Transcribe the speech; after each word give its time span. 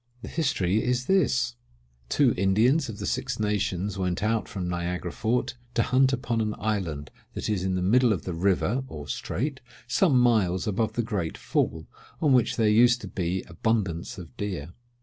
The 0.23 0.27
history 0.29 0.83
is 0.83 1.05
this:—Two 1.05 2.33
Indians 2.35 2.89
of 2.89 2.97
the 2.97 3.05
Six 3.05 3.39
Nations 3.39 3.99
went 3.99 4.23
out 4.23 4.49
from 4.49 4.67
Niagara 4.67 5.11
Fort 5.11 5.53
to 5.75 5.83
hunt 5.83 6.11
upon 6.11 6.41
an 6.41 6.55
island 6.57 7.11
that 7.35 7.47
is 7.47 7.63
in 7.63 7.75
the 7.75 7.83
middle 7.83 8.11
of 8.11 8.23
the 8.23 8.33
river, 8.33 8.83
or 8.87 9.07
strait, 9.07 9.59
some 9.85 10.19
miles 10.19 10.65
above 10.65 10.93
the 10.93 11.03
great 11.03 11.37
Fall, 11.37 11.85
on 12.19 12.33
which 12.33 12.55
there 12.55 12.67
used 12.67 12.99
to 13.01 13.07
be 13.07 13.43
abundance 13.43 14.17
of 14.17 14.35
deer. 14.37 14.73